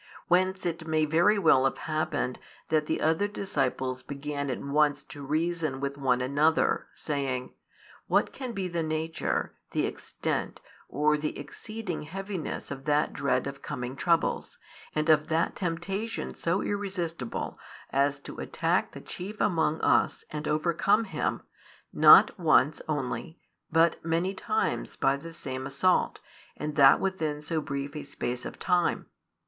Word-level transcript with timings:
Whence 0.29 0.65
it 0.65 0.87
may 0.87 1.05
very 1.05 1.37
well 1.37 1.63
have 1.65 1.77
happened 1.77 2.39
that 2.69 2.87
the 2.87 3.01
other 3.01 3.27
disciples 3.27 4.01
began 4.01 4.49
at 4.49 4.59
once 4.59 5.03
to 5.03 5.23
reason 5.23 5.79
with 5.79 5.95
one 5.95 6.21
another, 6.21 6.87
saying: 6.95 7.53
"What 8.07 8.33
can 8.33 8.53
be 8.53 8.67
the 8.67 8.81
nature, 8.81 9.53
the 9.73 9.85
extent, 9.85 10.59
or 10.89 11.19
the 11.19 11.37
exceeding 11.37 12.01
heaviness 12.01 12.71
of 12.71 12.85
that 12.85 13.13
dread 13.13 13.45
of 13.45 13.61
coming 13.61 13.95
troubles, 13.95 14.57
and 14.95 15.07
of 15.07 15.27
that 15.27 15.55
temptation 15.55 16.33
so 16.33 16.63
irresistible 16.63 17.59
as 17.91 18.19
to 18.21 18.39
attack 18.39 18.93
the 18.93 19.01
chief 19.01 19.39
among 19.39 19.79
us 19.81 20.25
and 20.31 20.47
overcome 20.47 21.03
him, 21.03 21.43
not 21.93 22.39
once 22.39 22.81
only, 22.89 23.37
but 23.71 24.03
many 24.03 24.33
times 24.33 24.95
by 24.95 25.15
the 25.15 25.31
same 25.31 25.67
assault, 25.67 26.19
and 26.57 26.75
that 26.75 26.99
within 26.99 27.39
so 27.39 27.61
brief 27.61 27.95
a 27.95 28.01
space 28.01 28.47
of 28.47 28.57
time? 28.57 29.05